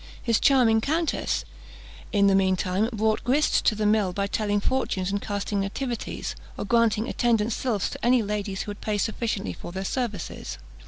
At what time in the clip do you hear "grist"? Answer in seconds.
3.23-3.63